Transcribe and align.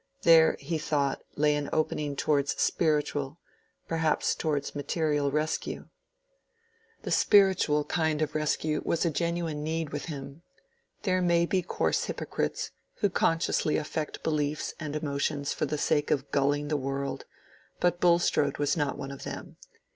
There, 0.23 0.57
he 0.59 0.79
thought, 0.79 1.21
lay 1.35 1.55
an 1.55 1.69
opening 1.71 2.15
towards 2.15 2.59
spiritual, 2.59 3.37
perhaps 3.87 4.33
towards 4.33 4.73
material 4.73 5.29
rescue. 5.29 5.89
The 7.03 7.11
spiritual 7.11 7.83
kind 7.85 8.23
of 8.23 8.33
rescue 8.33 8.81
was 8.83 9.05
a 9.05 9.11
genuine 9.11 9.63
need 9.63 9.91
with 9.91 10.05
him. 10.05 10.41
There 11.03 11.21
may 11.21 11.45
be 11.45 11.61
coarse 11.61 12.05
hypocrites, 12.05 12.71
who 13.01 13.11
consciously 13.11 13.77
affect 13.77 14.23
beliefs 14.23 14.73
and 14.79 14.95
emotions 14.95 15.53
for 15.53 15.67
the 15.67 15.77
sake 15.77 16.09
of 16.09 16.31
gulling 16.31 16.69
the 16.69 16.77
world, 16.77 17.25
but 17.79 17.99
Bulstrode 17.99 18.57
was 18.57 18.75
not 18.75 18.97
one 18.97 19.11
of 19.11 19.21
them. 19.21 19.57